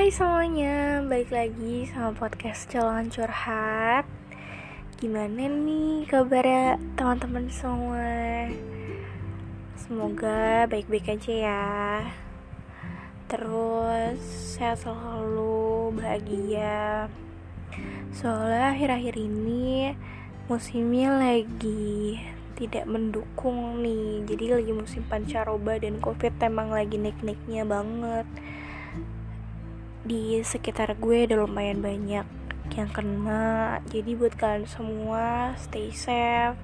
Hai 0.00 0.08
semuanya, 0.08 1.04
balik 1.04 1.28
lagi 1.28 1.84
sama 1.84 2.16
podcast 2.16 2.64
Colongan 2.72 3.12
Curhat. 3.12 4.08
Gimana 4.96 5.44
nih 5.44 6.08
kabarnya 6.08 6.80
teman-teman 6.96 7.52
semua? 7.52 8.48
Semoga 9.76 10.64
baik-baik 10.72 11.04
aja 11.04 11.32
ya. 11.36 11.68
Terus 13.28 14.16
sehat 14.56 14.80
selalu, 14.80 15.92
bahagia. 15.92 17.12
Soalnya 18.16 18.72
akhir-akhir 18.72 19.20
ini 19.20 19.92
musimnya 20.48 21.12
lagi 21.12 22.24
tidak 22.56 22.88
mendukung 22.88 23.84
nih. 23.84 24.24
Jadi 24.24 24.48
lagi 24.48 24.72
musim 24.72 25.04
pancaroba 25.12 25.76
dan 25.76 26.00
covid 26.00 26.32
emang 26.40 26.72
lagi 26.72 26.96
naik-naiknya 26.96 27.68
banget 27.68 28.24
di 30.10 30.42
sekitar 30.42 30.98
gue 30.98 31.30
udah 31.30 31.46
lumayan 31.46 31.78
banyak 31.78 32.26
yang 32.74 32.90
kena. 32.90 33.78
Jadi 33.86 34.18
buat 34.18 34.34
kalian 34.34 34.66
semua 34.66 35.54
stay 35.54 35.94
safe 35.94 36.58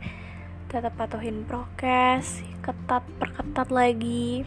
tetap 0.66 0.98
patuhin 0.98 1.46
prokes 1.46 2.42
ketat 2.58 3.06
perketat 3.22 3.70
lagi. 3.70 4.42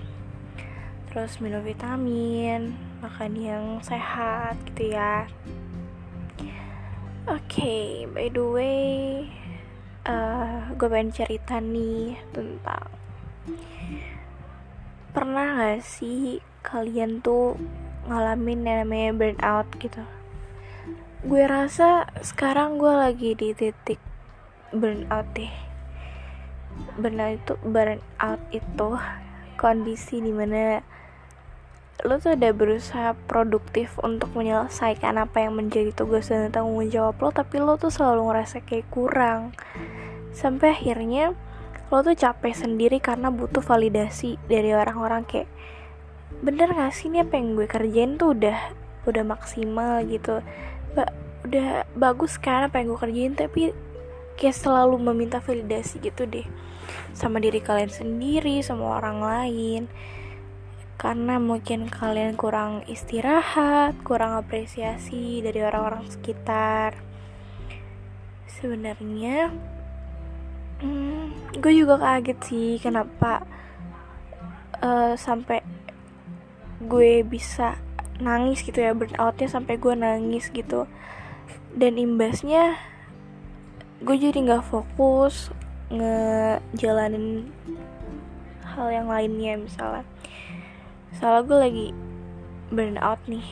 Terus 1.07 1.39
minum 1.39 1.63
vitamin 1.63 2.75
makan 2.99 3.39
yang 3.39 3.65
sehat 3.79 4.59
gitu 4.67 4.91
ya. 4.91 5.31
Oke 7.23 7.39
okay, 7.47 7.87
by 8.11 8.27
the 8.27 8.43
way 8.43 8.83
uh, 10.03 10.75
gue 10.75 10.87
pengen 10.91 11.15
cerita 11.15 11.63
nih 11.63 12.19
tentang 12.35 12.91
pernah 15.15 15.47
gak 15.55 15.87
sih 15.87 16.43
kalian 16.67 17.23
tuh 17.23 17.55
ngalamin 18.09 18.65
yang 18.65 18.77
namanya 18.83 19.13
burnout 19.13 19.69
gitu. 19.77 20.01
Gue 21.21 21.45
rasa 21.45 22.09
sekarang 22.25 22.81
gue 22.81 22.89
lagi 22.89 23.37
di 23.37 23.53
titik 23.53 24.01
burnout 24.73 25.29
deh. 25.37 25.53
Burnout 26.97 27.37
itu 27.37 27.53
burnout 27.61 28.41
itu 28.49 28.89
kondisi 29.61 30.25
di 30.25 30.33
mana 30.33 30.81
lo 32.07 32.15
tuh 32.15 32.39
udah 32.39 32.55
berusaha 32.55 33.11
produktif 33.27 33.99
untuk 33.99 34.31
menyelesaikan 34.31 35.19
apa 35.19 35.43
yang 35.43 35.59
menjadi 35.59 35.91
tugas 35.91 36.31
dan 36.31 36.47
tanggung 36.47 36.87
jawab 36.87 37.19
lo 37.19 37.29
tapi 37.35 37.59
lo 37.59 37.75
tuh 37.75 37.91
selalu 37.91 38.31
ngerasa 38.31 38.63
kayak 38.63 38.87
kurang. 38.87 39.53
Sampai 40.31 40.73
akhirnya 40.73 41.35
lo 41.91 41.99
tuh 41.99 42.15
capek 42.15 42.55
sendiri 42.55 43.03
karena 43.03 43.27
butuh 43.29 43.59
validasi 43.59 44.39
dari 44.47 44.71
orang-orang 44.71 45.27
kayak 45.27 45.51
bener 46.39 46.71
gak 46.71 46.95
sih 46.95 47.11
ini 47.11 47.23
apa 47.23 47.35
yang 47.35 47.59
gue 47.59 47.67
kerjain 47.67 48.15
tuh 48.15 48.31
udah 48.35 48.59
udah 49.07 49.23
maksimal 49.27 50.03
gitu? 50.07 50.39
Ba 50.95 51.11
udah 51.47 51.87
bagus 51.95 52.35
kan 52.35 52.67
apa 52.67 52.79
yang 52.79 52.91
gue 52.93 52.99
kerjain 52.99 53.33
tapi 53.35 53.71
kayak 54.39 54.55
selalu 54.55 54.99
meminta 54.99 55.43
validasi 55.43 55.99
gitu 55.99 56.23
deh. 56.23 56.47
Sama 57.11 57.43
diri 57.43 57.59
kalian 57.59 57.91
sendiri 57.91 58.63
sama 58.63 58.99
orang 58.99 59.19
lain. 59.19 59.83
Karena 60.99 61.39
mungkin 61.39 61.87
kalian 61.87 62.35
kurang 62.35 62.83
istirahat 62.87 63.95
kurang 64.03 64.35
apresiasi 64.35 65.39
dari 65.39 65.63
orang-orang 65.63 66.07
sekitar. 66.11 66.95
Sebenarnya 68.47 69.51
hmm, 70.83 71.55
gue 71.59 71.73
juga 71.75 71.99
kaget 71.99 72.39
sih 72.43 72.71
kenapa 72.83 73.47
uh, 74.83 75.15
sampai 75.15 75.78
gue 76.79 77.23
bisa 77.27 77.75
nangis 78.19 78.63
gitu 78.63 78.79
ya 78.79 78.91
burnoutnya 78.95 79.47
sampai 79.47 79.75
gue 79.79 79.95
nangis 79.95 80.51
gitu. 80.51 80.87
Dan 81.75 81.99
imbasnya 81.99 82.79
gue 83.99 84.15
jadi 84.15 84.35
nggak 84.35 84.67
fokus 84.67 85.51
ngejalanin 85.91 87.51
hal 88.63 88.87
yang 88.91 89.07
lainnya 89.11 89.59
misalnya. 89.59 90.05
Soalnya 91.19 91.43
gue 91.43 91.57
lagi 91.57 91.87
burnout 92.69 93.19
nih 93.27 93.47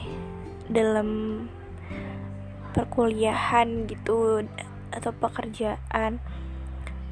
dalam 0.72 1.10
perkuliahan 2.72 3.90
gitu 3.90 4.46
atau 4.94 5.12
pekerjaan. 5.18 6.22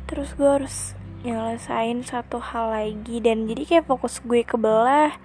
Terus 0.05 0.37
gue 0.37 0.47
harus 0.47 0.93
nyelesain 1.25 2.05
satu 2.05 2.37
hal 2.37 2.69
lagi 2.69 3.17
dan 3.17 3.49
jadi 3.49 3.65
kayak 3.65 3.89
fokus 3.89 4.21
gue 4.21 4.45
kebelah 4.45 5.17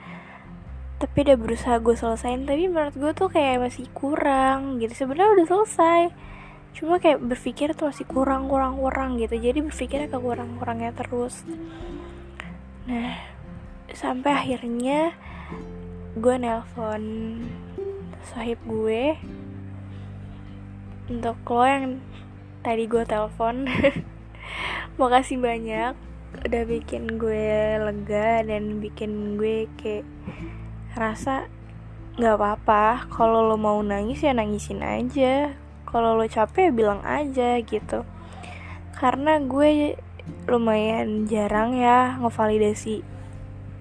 tapi 1.00 1.24
udah 1.24 1.36
berusaha 1.40 1.80
gue 1.80 1.96
selesain 1.96 2.44
tapi 2.44 2.68
menurut 2.68 2.92
gue 2.92 3.12
tuh 3.16 3.32
kayak 3.32 3.64
masih 3.64 3.88
kurang 3.96 4.76
gitu. 4.84 4.92
Sebenarnya 4.92 5.32
udah 5.32 5.46
selesai. 5.48 6.02
Cuma 6.76 7.00
kayak 7.00 7.24
berpikir 7.24 7.72
tuh 7.72 7.88
masih 7.88 8.04
kurang 8.04 8.52
kurang 8.52 8.76
kurang 8.76 9.16
gitu. 9.16 9.32
Jadi 9.40 9.64
berpikirnya 9.64 10.12
ke 10.12 10.20
kurang 10.20 10.60
kurangnya 10.60 10.92
terus. 10.92 11.48
Nah 12.84 13.16
sampai 13.96 14.30
akhirnya 14.36 15.16
gue 16.20 16.34
nelpon 16.36 17.02
sahib 18.20 18.60
gue 18.68 19.16
untuk 21.08 21.40
lo 21.48 21.64
yang 21.64 21.98
tadi 22.60 22.84
gue 22.84 23.08
telepon 23.08 23.64
makasih 25.00 25.40
banyak. 25.40 25.96
Udah 26.44 26.62
bikin 26.68 27.16
gue 27.16 27.80
lega 27.80 28.44
dan 28.44 28.84
bikin 28.84 29.40
gue 29.40 29.64
kayak 29.80 30.04
rasa 30.94 31.46
nggak 32.18 32.36
apa-apa. 32.36 33.08
Kalau 33.08 33.46
lo 33.46 33.56
mau 33.56 33.78
nangis 33.80 34.20
ya 34.24 34.34
nangisin 34.34 34.82
aja. 34.82 35.54
Kalau 35.86 36.18
lo 36.18 36.26
capek 36.26 36.70
ya 36.70 36.72
bilang 36.74 37.00
aja 37.06 37.58
gitu. 37.62 38.06
Karena 38.94 39.40
gue 39.40 39.96
lumayan 40.46 41.26
jarang 41.26 41.74
ya 41.74 42.18
ngevalidasi 42.20 43.02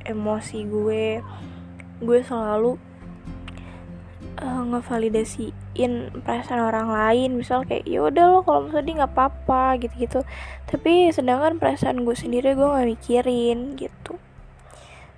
emosi 0.06 0.59
gue. 0.69 1.22
Gue 2.00 2.19
selalu 2.24 2.80
uh, 4.40 4.64
ngevalidasiin 4.72 6.24
perasaan 6.24 6.64
orang 6.64 6.90
lain. 6.90 7.36
Misal 7.36 7.68
kayak 7.68 7.84
ya 7.90 8.08
udah 8.08 8.25
lo 8.31 8.40
kalau 8.48 8.72
sedih 8.72 9.02
nggak 9.02 9.14
apa-apa 9.14 9.81
gitu-gitu. 9.81 10.24
Tapi 10.69 11.12
sedangkan 11.12 11.59
perasaan 11.59 12.08
gue 12.08 12.16
sendiri 12.16 12.56
gue 12.56 12.66
nggak 12.66 12.88
mikirin 12.88 13.75
gitu 13.75 14.16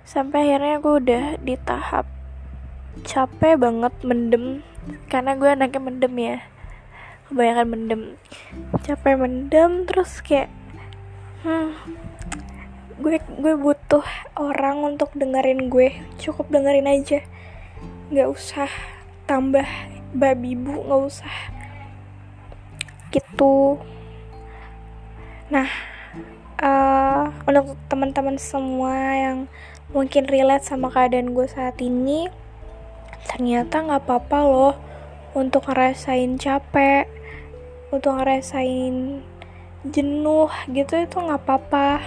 sampai 0.02 0.50
akhirnya 0.50 0.82
gue 0.82 0.94
udah 0.98 1.24
di 1.40 1.54
tahap 1.58 2.06
capek 3.00 3.56
banget 3.56 3.94
mendem. 4.04 4.60
Karena 5.08 5.32
gue 5.38 5.48
anaknya 5.48 5.80
mendem 5.80 6.14
ya. 6.18 6.38
Kebanyakan 7.28 7.66
mendem. 7.72 8.02
Capek 8.84 9.14
mendem 9.16 9.88
terus 9.88 10.20
kayak 10.20 10.52
hmm, 11.46 11.72
gue 13.00 13.16
gue 13.18 13.54
butuh 13.56 14.04
orang 14.36 14.94
untuk 14.94 15.10
dengerin 15.16 15.72
gue. 15.72 15.96
Cukup 16.20 16.52
dengerin 16.52 16.88
aja. 16.90 17.24
Nggak 18.12 18.28
usah 18.28 18.70
tambah 19.24 19.64
babi 20.12 20.52
bu 20.58 20.84
nggak 20.84 21.02
usah. 21.08 21.34
Gitu. 23.08 23.80
Nah 25.48 25.68
uh, 26.62 27.26
untuk 27.48 27.76
teman-teman 27.90 28.36
semua 28.36 28.94
yang 29.16 29.38
mungkin 29.92 30.24
relate 30.24 30.64
sama 30.64 30.88
keadaan 30.88 31.36
gue 31.36 31.44
saat 31.44 31.76
ini 31.84 32.28
ternyata 33.28 33.84
nggak 33.84 34.02
apa-apa 34.08 34.38
loh 34.44 34.74
untuk 35.32 35.68
ngerasain 35.68 36.36
capek 36.36 37.08
untuk 37.92 38.16
ngerasain 38.16 39.20
jenuh 39.84 40.48
gitu 40.72 40.94
itu 40.96 41.16
nggak 41.20 41.42
apa-apa. 41.44 42.00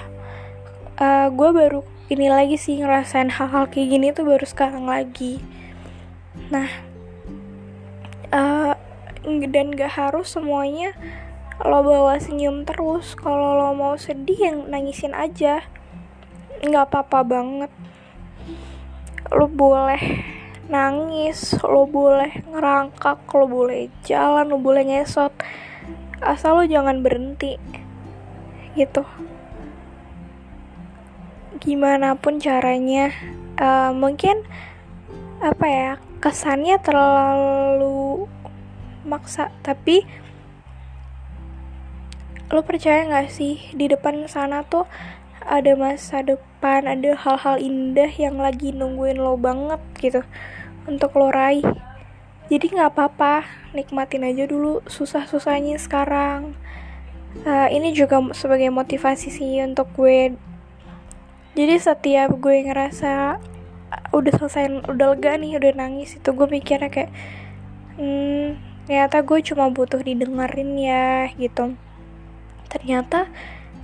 Uh, 0.96 1.28
gue 1.30 1.50
baru 1.52 1.82
ini 2.10 2.32
lagi 2.32 2.58
sih 2.58 2.82
ngerasain 2.82 3.30
hal-hal 3.30 3.70
kayak 3.70 3.90
gini 3.94 4.08
tuh 4.16 4.26
baru 4.26 4.46
sekarang 4.50 4.90
lagi. 4.90 5.44
Nah 6.50 6.70
uh, 8.34 8.74
dan 9.26 9.74
gak 9.74 9.94
harus 9.98 10.34
semuanya 10.34 10.94
lo 11.62 11.86
bawa 11.86 12.18
senyum 12.18 12.66
terus. 12.66 13.14
Kalau 13.14 13.58
lo 13.60 13.78
mau 13.78 13.96
sedih 13.96 14.40
yang 14.42 14.58
nangisin 14.74 15.14
aja 15.14 15.62
nggak 16.70 16.92
apa-apa 16.92 17.20
banget. 17.26 17.72
Lo 19.34 19.46
boleh 19.50 20.02
nangis 20.66 21.54
lo 21.62 21.86
boleh 21.86 22.42
ngerangkak 22.50 23.22
lo 23.38 23.46
boleh 23.46 23.94
jalan 24.02 24.50
lo 24.50 24.58
boleh 24.58 24.82
ngesot 24.82 25.30
asal 26.26 26.58
lo 26.58 26.64
jangan 26.66 27.06
berhenti. 27.06 27.56
Gitu. 28.74 29.04
Gimana 31.62 32.18
pun 32.18 32.42
caranya. 32.42 33.14
Uh, 33.56 33.96
mungkin 33.96 34.44
apa 35.40 35.66
ya 35.68 35.92
kesannya 36.20 36.76
terlalu 36.84 38.28
maksa 39.06 39.54
tapi 39.64 40.04
lo 42.50 42.62
percaya 42.66 43.06
nggak 43.06 43.30
sih 43.30 43.62
di 43.74 43.86
depan 43.90 44.26
sana 44.26 44.66
tuh 44.66 44.90
ada 45.46 45.78
masa 45.78 46.26
depan 46.26 46.90
ada 46.90 47.14
hal-hal 47.14 47.62
indah 47.62 48.10
yang 48.10 48.42
lagi 48.42 48.74
nungguin 48.74 49.22
lo 49.22 49.38
banget 49.38 49.82
gitu 50.02 50.22
untuk 50.90 51.14
lo 51.14 51.30
raih. 51.30 51.66
Jadi 52.50 52.78
nggak 52.78 52.94
apa-apa 52.94 53.46
nikmatin 53.74 54.26
aja 54.26 54.50
dulu 54.50 54.82
susah-susahnya 54.86 55.78
sekarang. 55.78 56.58
Uh, 57.46 57.70
ini 57.70 57.94
juga 57.94 58.22
sebagai 58.34 58.70
motivasi 58.74 59.30
sih 59.30 59.62
untuk 59.62 59.90
gue. 59.94 60.34
Jadi 61.54 61.76
setiap 61.78 62.34
gue 62.38 62.66
ngerasa 62.66 63.38
udah 64.12 64.34
selesai 64.36 64.90
udah 64.92 65.16
lega 65.16 65.38
nih 65.40 65.56
udah 65.56 65.72
nangis 65.78 66.18
itu 66.20 66.30
gue 66.36 66.48
mikirnya 66.50 66.92
kayak 66.92 67.12
hmm, 67.96 68.60
ternyata 68.90 69.24
gue 69.24 69.40
cuma 69.46 69.70
butuh 69.70 70.02
didengerin 70.02 70.72
ya 70.78 71.30
gitu. 71.38 71.78
Ternyata 72.70 73.30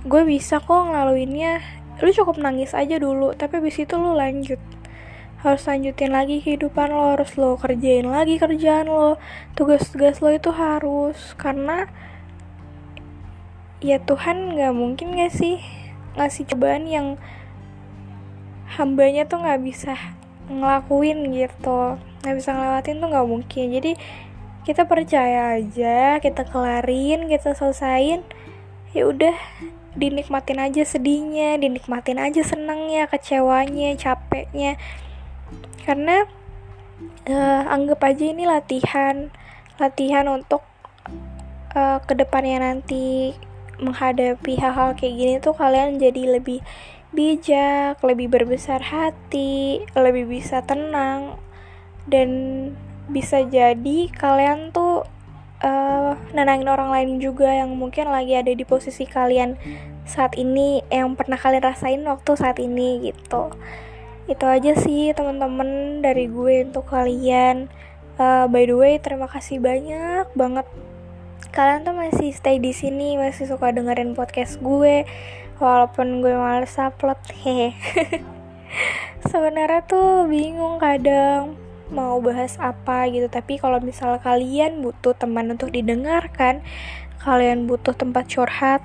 gue 0.02 0.22
bisa 0.26 0.58
kok 0.58 0.90
ngelaluinnya. 0.90 1.62
Lu 2.02 2.10
cukup 2.10 2.38
nangis 2.42 2.74
aja 2.74 2.98
dulu 2.98 3.30
tapi 3.38 3.62
abis 3.62 3.86
itu 3.86 3.94
lu 3.94 4.18
lanjut. 4.18 4.58
Harus 5.42 5.66
lanjutin 5.66 6.14
lagi 6.14 6.38
kehidupan 6.38 6.94
lo 6.94 7.18
harus 7.18 7.34
lo 7.38 7.54
kerjain 7.58 8.06
lagi 8.10 8.38
kerjaan 8.38 8.90
lo. 8.90 9.18
Tugas-tugas 9.54 10.18
lo 10.18 10.34
itu 10.34 10.50
harus 10.50 11.34
karena 11.38 11.86
ya 13.82 13.98
Tuhan 14.02 14.54
nggak 14.54 14.74
mungkin 14.74 15.18
gak 15.18 15.34
sih 15.34 15.58
ngasih 16.14 16.46
cobaan 16.54 16.86
yang 16.86 17.18
hambanya 18.78 19.26
tuh 19.26 19.42
nggak 19.42 19.62
bisa 19.62 19.94
ngelakuin 20.50 21.30
gitu. 21.30 21.98
Nggak 22.22 22.34
bisa 22.38 22.50
ngelewatin 22.54 22.98
tuh 22.98 23.08
nggak 23.10 23.28
mungkin. 23.30 23.66
Jadi 23.70 23.92
kita 24.62 24.86
percaya 24.86 25.58
aja 25.58 26.22
kita 26.22 26.46
kelarin 26.46 27.26
kita 27.26 27.50
selesain 27.50 28.22
ya 28.94 29.10
udah 29.10 29.34
dinikmatin 29.92 30.60
aja 30.60 30.82
sedihnya 30.88 31.60
dinikmatin 31.60 32.16
aja 32.16 32.40
senangnya 32.40 33.08
kecewanya 33.08 33.92
capeknya. 33.96 34.80
Karena 35.84 36.24
uh, 37.28 37.62
anggap 37.68 38.00
aja 38.06 38.24
ini 38.24 38.48
latihan 38.48 39.28
latihan 39.80 40.28
untuk 40.28 40.62
uh, 41.74 41.98
ke 42.04 42.14
depannya 42.14 42.62
nanti 42.62 43.34
menghadapi 43.82 44.52
hal-hal 44.62 44.94
kayak 44.94 45.14
gini 45.18 45.34
tuh 45.42 45.56
kalian 45.58 45.98
jadi 45.98 46.38
lebih 46.38 46.62
bijak, 47.12 48.00
lebih 48.00 48.32
berbesar 48.32 48.80
hati, 48.80 49.84
lebih 49.92 50.24
bisa 50.24 50.64
tenang, 50.64 51.36
dan 52.08 52.30
bisa 53.10 53.44
jadi 53.44 54.08
kalian 54.14 54.72
tuh 54.72 55.04
uh, 55.62 56.18
nenangin 56.36 56.68
orang 56.68 56.90
lain 56.92 57.22
juga 57.22 57.48
yang 57.48 57.72
mungkin 57.72 58.10
lagi 58.10 58.36
ada 58.36 58.52
di 58.52 58.66
posisi 58.66 59.08
kalian 59.08 59.56
saat 60.02 60.34
ini, 60.34 60.82
yang 60.90 61.14
pernah 61.14 61.38
kalian 61.38 61.62
rasain 61.62 62.02
waktu 62.04 62.34
saat 62.34 62.58
ini 62.58 63.10
gitu. 63.10 63.54
Itu 64.26 64.44
aja 64.46 64.74
sih 64.76 65.14
teman-teman 65.14 66.02
dari 66.02 66.26
gue 66.26 66.66
untuk 66.66 66.90
kalian. 66.90 67.70
Uh, 68.20 68.44
by 68.50 68.68
the 68.68 68.76
way, 68.76 68.98
terima 69.00 69.30
kasih 69.30 69.62
banyak 69.62 70.28
banget 70.36 70.66
kalian 71.52 71.84
tuh 71.84 71.92
masih 71.92 72.32
stay 72.32 72.56
di 72.56 72.72
sini, 72.72 73.20
masih 73.20 73.44
suka 73.44 73.72
dengerin 73.72 74.16
podcast 74.16 74.56
gue 74.60 75.04
walaupun 75.62 76.26
gue 76.26 76.34
males 76.34 76.74
upload 76.74 77.22
hehe 77.46 77.70
sebenarnya 79.30 79.86
tuh 79.86 80.26
bingung 80.26 80.82
kadang 80.82 81.54
mau 81.92 82.18
bahas 82.24 82.56
apa 82.56 83.06
gitu. 83.12 83.28
Tapi 83.28 83.60
kalau 83.60 83.78
misal 83.78 84.16
kalian 84.18 84.80
butuh 84.80 85.12
teman 85.12 85.52
untuk 85.52 85.68
didengarkan 85.70 86.64
kalian 87.22 87.70
butuh 87.70 87.94
tempat 87.94 88.26
curhat 88.26 88.82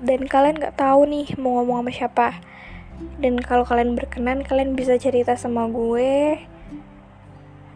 dan 0.00 0.24
kalian 0.24 0.56
nggak 0.56 0.80
tahu 0.80 1.04
nih 1.04 1.28
mau 1.36 1.60
ngomong 1.60 1.84
sama 1.84 1.92
siapa. 1.92 2.28
Dan 3.18 3.42
kalau 3.42 3.66
kalian 3.66 3.98
berkenan 3.98 4.46
kalian 4.46 4.78
bisa 4.78 4.96
cerita 4.96 5.34
sama 5.34 5.66
gue. 5.68 6.38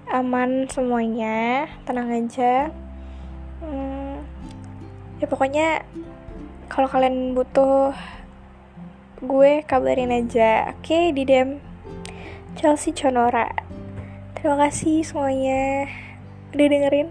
Aman 0.07 0.71
semuanya 0.71 1.67
tenang 1.83 2.15
aja. 2.15 2.71
Hmm, 3.59 4.23
ya 5.19 5.27
pokoknya 5.27 5.83
kalau 6.71 6.87
kalian 6.87 7.35
butuh 7.35 7.91
gue 9.21 9.67
kabarin 9.67 10.15
aja. 10.15 10.73
Oke 10.73 10.95
okay, 10.95 11.05
di 11.11 11.27
DM 11.27 11.59
Chelsea 12.57 12.95
Conora 12.95 13.66
terima 14.47 14.71
kasih 14.71 15.03
semuanya. 15.03 15.91
Udah 16.55 16.67
dengerin? 16.71 17.11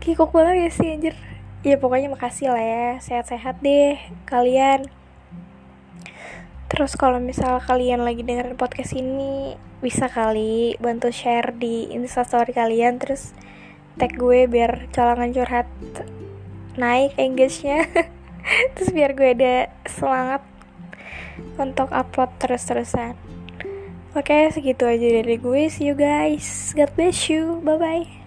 Kikuk 0.00 0.32
banget 0.32 0.64
ya 0.64 0.70
sih 0.72 0.88
anjir. 0.88 1.14
Ya 1.60 1.76
pokoknya 1.76 2.08
makasih 2.08 2.56
lah 2.56 2.64
ya. 2.64 2.88
Sehat-sehat 3.04 3.60
deh 3.60 4.00
kalian. 4.24 4.88
Terus 6.72 6.96
kalau 6.96 7.20
misal 7.20 7.60
kalian 7.60 8.00
lagi 8.00 8.24
dengerin 8.24 8.56
podcast 8.56 8.96
ini 8.96 9.60
bisa 9.84 10.08
kali 10.08 10.80
bantu 10.80 11.12
share 11.12 11.52
di 11.52 11.92
instastory 11.92 12.56
kalian. 12.56 12.96
Terus 12.96 13.36
tag 14.00 14.16
gue 14.16 14.48
biar 14.48 14.88
calangan 14.96 15.36
curhat 15.36 15.68
naik 16.80 17.12
engage-nya. 17.20 17.84
Terus 18.72 18.88
biar 18.88 19.12
gue 19.12 19.36
ada 19.36 19.68
semangat 19.84 20.40
untuk 21.60 21.92
upload 21.92 22.32
terus-terusan 22.40 23.35
oke 24.16 24.50
segitu 24.50 24.88
aja 24.88 25.06
dari 25.20 25.36
gue. 25.36 25.68
See 25.68 25.92
you 25.92 25.96
guys. 25.96 26.72
God 26.72 26.90
bless 26.96 27.28
you. 27.28 27.60
Bye 27.60 27.76
bye 27.76 28.25